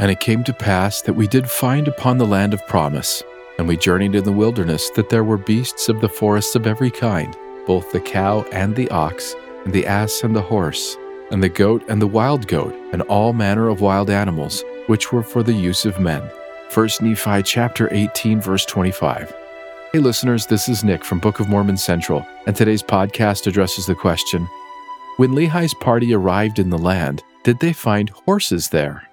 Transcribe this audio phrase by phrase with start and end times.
[0.00, 3.22] And it came to pass that we did find upon the land of promise,
[3.58, 6.90] and we journeyed in the wilderness, that there were beasts of the forests of every
[6.90, 7.36] kind,
[7.66, 9.36] both the cow and the ox,
[9.66, 10.96] and the ass and the horse,
[11.30, 15.22] and the goat and the wild goat, and all manner of wild animals, which were
[15.22, 16.22] for the use of men.
[16.72, 19.34] 1 Nephi chapter 18, verse 25.
[19.92, 23.94] Hey listeners, this is Nick from Book of Mormon Central, and today's podcast addresses the
[23.94, 24.48] question
[25.18, 29.09] When Lehi's party arrived in the land, did they find horses there?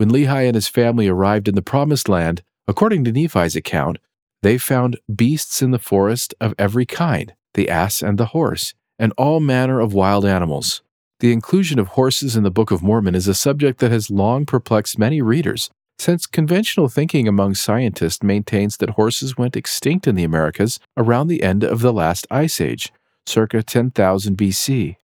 [0.00, 3.98] When Lehi and his family arrived in the Promised Land, according to Nephi's account,
[4.40, 9.12] they found beasts in the forest of every kind, the ass and the horse, and
[9.18, 10.80] all manner of wild animals.
[11.18, 14.46] The inclusion of horses in the Book of Mormon is a subject that has long
[14.46, 15.68] perplexed many readers,
[15.98, 21.42] since conventional thinking among scientists maintains that horses went extinct in the Americas around the
[21.42, 22.90] end of the last ice age,
[23.26, 24.96] circa 10,000 BC.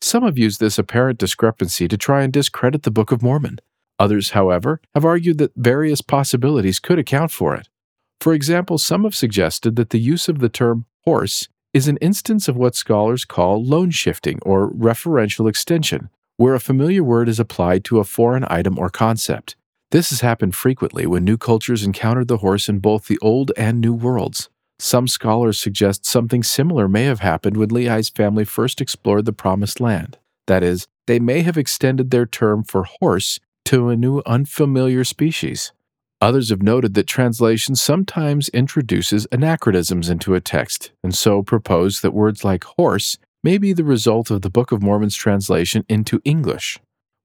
[0.00, 3.58] Some have used this apparent discrepancy to try and discredit the Book of Mormon.
[4.04, 7.70] Others, however, have argued that various possibilities could account for it.
[8.20, 12.46] For example, some have suggested that the use of the term horse is an instance
[12.46, 17.82] of what scholars call loan shifting or referential extension, where a familiar word is applied
[17.84, 19.56] to a foreign item or concept.
[19.90, 23.80] This has happened frequently when new cultures encountered the horse in both the Old and
[23.80, 24.50] New worlds.
[24.78, 29.80] Some scholars suggest something similar may have happened when Lehi's family first explored the Promised
[29.80, 30.18] Land.
[30.46, 35.72] That is, they may have extended their term for horse to a new unfamiliar species.
[36.20, 42.14] Others have noted that translation sometimes introduces anachronisms into a text, and so propose that
[42.14, 46.78] words like horse may be the result of the Book of Mormon's translation into English.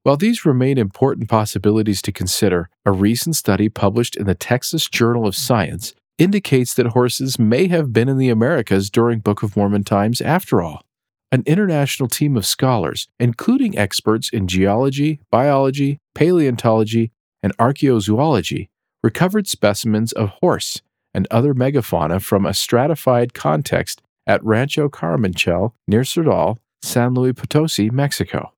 [0.04, 5.28] While these remain important possibilities to consider, a recent study published in the Texas Journal
[5.28, 9.84] of Science indicates that horses may have been in the Americas during Book of Mormon
[9.84, 10.84] times after all.
[11.31, 17.11] An international team of scholars, including experts in geology, biology, paleontology,
[17.44, 18.69] and archaeozoology,
[19.03, 20.81] recovered specimens of horse
[21.13, 27.92] and other megafauna from a stratified context at Rancho Carabanchel near Cerdal, San Luis Potosi,
[27.92, 28.54] Mexico.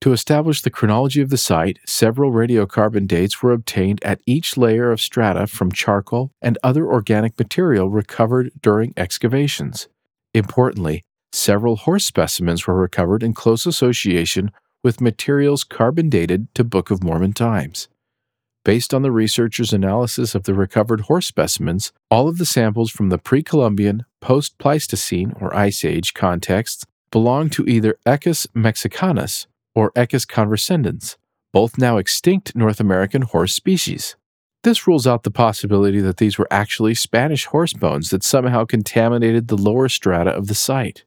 [0.00, 4.90] To establish the chronology of the site, several radiocarbon dates were obtained at each layer
[4.90, 9.88] of strata from charcoal and other organic material recovered during excavations.
[10.34, 11.02] Importantly,
[11.36, 14.50] several horse specimens were recovered in close association
[14.82, 17.88] with materials carbon dated to Book of Mormon times.
[18.64, 23.10] Based on the researchers' analysis of the recovered horse specimens, all of the samples from
[23.10, 29.92] the pre Columbian, post Pleistocene, or Ice Age contexts belong to either Equus mexicanus or
[29.94, 31.16] Equus conversidens,
[31.52, 34.16] both now extinct North American horse species.
[34.64, 39.46] This rules out the possibility that these were actually Spanish horse bones that somehow contaminated
[39.46, 41.04] the lower strata of the site.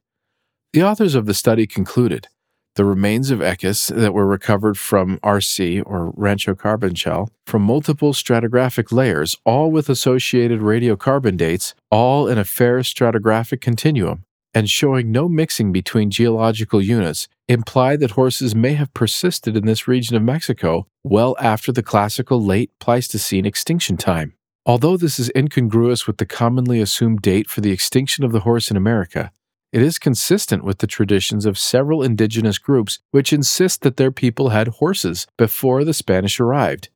[0.72, 2.28] The authors of the study concluded
[2.76, 8.92] the remains of Equus that were recovered from RC or Rancho Carabanchel from multiple stratigraphic
[8.92, 14.22] layers, all with associated radiocarbon dates, all in a fair stratigraphic continuum,
[14.54, 19.88] and showing no mixing between geological units, imply that horses may have persisted in this
[19.88, 24.34] region of Mexico well after the classical late Pleistocene extinction time.
[24.64, 28.70] Although this is incongruous with the commonly assumed date for the extinction of the horse
[28.70, 29.32] in America,
[29.72, 34.48] it is consistent with the traditions of several indigenous groups which insist that their people
[34.48, 36.88] had horses before the Spanish arrived.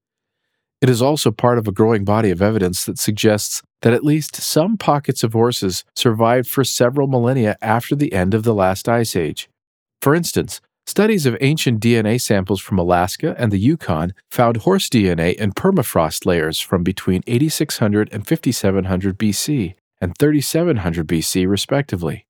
[0.80, 4.36] It is also part of a growing body of evidence that suggests that at least
[4.36, 9.14] some pockets of horses survived for several millennia after the end of the last ice
[9.14, 9.48] age.
[10.02, 15.34] For instance, studies of ancient DNA samples from Alaska and the Yukon found horse DNA
[15.36, 22.26] in permafrost layers from between 8600 and 5700 BC and 3700 BC, respectively.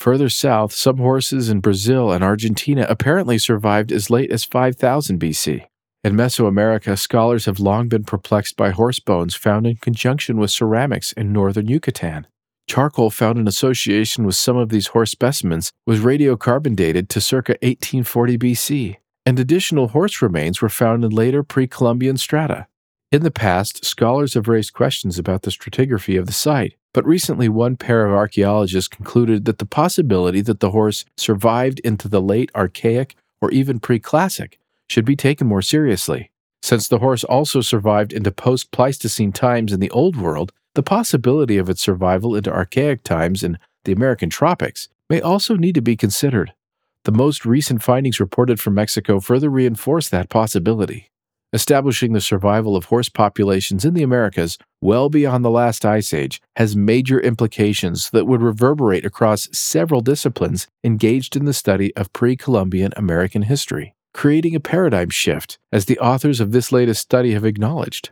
[0.00, 5.66] Further south, some horses in Brazil and Argentina apparently survived as late as 5000 BC.
[6.04, 11.12] In Mesoamerica, scholars have long been perplexed by horse bones found in conjunction with ceramics
[11.12, 12.28] in northern Yucatan.
[12.68, 17.52] Charcoal found in association with some of these horse specimens was radiocarbon dated to circa
[17.62, 22.68] 1840 BC, and additional horse remains were found in later pre Columbian strata.
[23.10, 27.48] In the past, scholars have raised questions about the stratigraphy of the site, but recently
[27.48, 32.50] one pair of archaeologists concluded that the possibility that the horse survived into the late
[32.54, 34.58] Archaic or even pre classic
[34.88, 36.30] should be taken more seriously.
[36.62, 41.56] Since the horse also survived into post Pleistocene times in the Old World, the possibility
[41.56, 45.96] of its survival into Archaic times in the American tropics may also need to be
[45.96, 46.52] considered.
[47.04, 51.10] The most recent findings reported from Mexico further reinforce that possibility
[51.52, 56.40] establishing the survival of horse populations in the Americas well beyond the last ice age
[56.56, 62.36] has major implications that would reverberate across several disciplines engaged in the study of pre
[62.36, 63.94] Columbian American history.
[64.14, 68.10] creating a paradigm shift, as the authors of this latest study have acknowledged.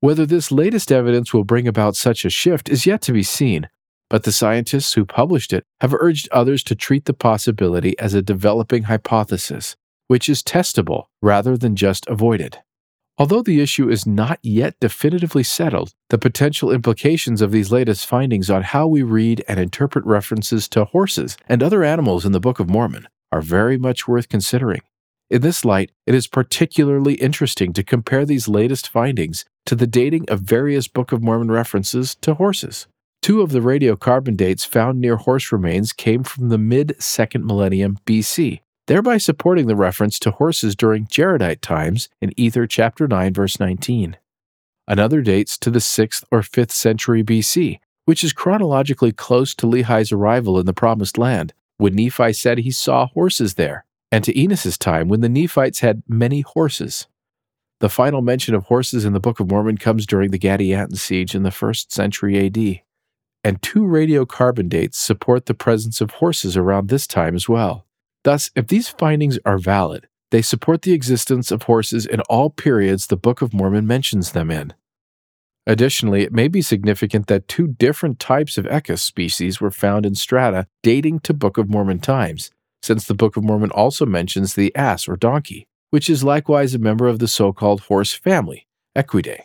[0.00, 3.68] Whether this latest evidence will bring about such a shift is yet to be seen,
[4.08, 8.22] but the scientists who published it have urged others to treat the possibility as a
[8.22, 9.76] developing hypothesis,
[10.14, 12.58] which is testable rather than just avoided.
[13.18, 18.48] Although the issue is not yet definitively settled, the potential implications of these latest findings
[18.48, 22.60] on how we read and interpret references to horses and other animals in the Book
[22.60, 24.82] of Mormon are very much worth considering.
[25.30, 30.30] In this light, it is particularly interesting to compare these latest findings to the dating
[30.30, 32.86] of various Book of Mormon references to horses.
[33.20, 37.98] Two of the radiocarbon dates found near horse remains came from the mid second millennium
[38.06, 43.58] BC, thereby supporting the reference to horses during Jaredite times in Ether chapter 9 verse
[43.58, 44.16] 19.
[44.86, 50.12] Another dates to the 6th or 5th century BC, which is chronologically close to Lehi's
[50.12, 54.76] arrival in the promised land, when Nephi said he saw horses there, and to Enos's
[54.76, 57.06] time when the Nephites had many horses.
[57.80, 61.34] The final mention of horses in the Book of Mormon comes during the Gadianton siege
[61.34, 62.82] in the 1st century AD,
[63.42, 67.86] and two radiocarbon dates support the presence of horses around this time as well.
[68.24, 73.06] Thus, if these findings are valid, they support the existence of horses in all periods
[73.06, 74.72] the Book of Mormon mentions them in.
[75.66, 80.14] Additionally, it may be significant that two different types of Equus species were found in
[80.14, 82.50] strata dating to Book of Mormon times,
[82.82, 86.78] since the Book of Mormon also mentions the ass or donkey, which is likewise a
[86.78, 88.66] member of the so called horse family,
[88.96, 89.44] Equidae.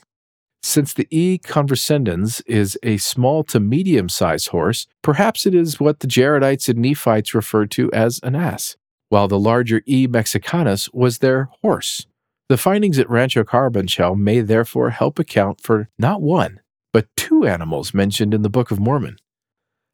[0.61, 1.39] Since the E.
[1.39, 6.79] conversidens is a small to medium sized horse, perhaps it is what the Jaredites and
[6.79, 8.75] Nephites referred to as an ass,
[9.07, 10.05] while the larger E.
[10.05, 12.07] mexicanus was their horse.
[12.49, 16.59] The findings at Rancho Carabanchel may therefore help account for not one,
[16.91, 19.17] but two animals mentioned in the Book of Mormon.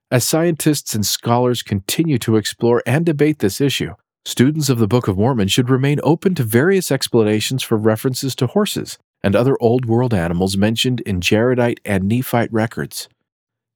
[0.10, 5.08] As scientists and scholars continue to explore and debate this issue, students of the Book
[5.08, 9.88] of Mormon should remain open to various explanations for references to horses and other Old
[9.88, 13.10] World animals mentioned in Jaredite and Nephite records.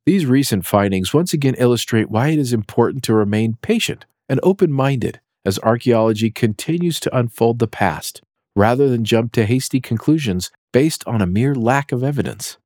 [0.06, 4.72] These recent findings once again illustrate why it is important to remain patient and open
[4.72, 8.22] minded as archaeology continues to unfold the past,
[8.56, 12.60] rather than jump to hasty conclusions based on a mere lack of evidence.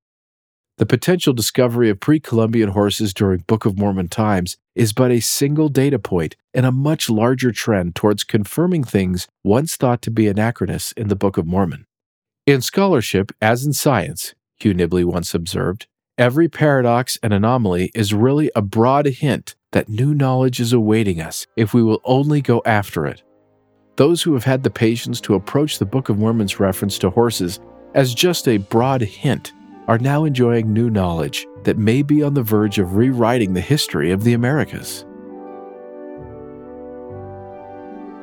[0.77, 5.21] The potential discovery of pre Columbian horses during Book of Mormon times is but a
[5.21, 10.27] single data point in a much larger trend towards confirming things once thought to be
[10.27, 11.85] anachronous in the Book of Mormon.
[12.45, 15.87] In scholarship, as in science, Hugh Nibley once observed,
[16.17, 21.47] every paradox and anomaly is really a broad hint that new knowledge is awaiting us
[21.55, 23.23] if we will only go after it.
[23.95, 27.61] Those who have had the patience to approach the Book of Mormon's reference to horses
[27.93, 29.53] as just a broad hint
[29.87, 34.11] are now enjoying new knowledge that may be on the verge of rewriting the history
[34.11, 35.05] of the Americas.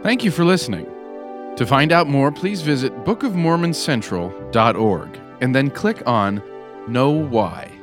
[0.03, 0.90] Thank you for listening.
[1.61, 6.43] To find out more, please visit bookofmormoncentral.org and then click on
[6.89, 7.80] Know Why.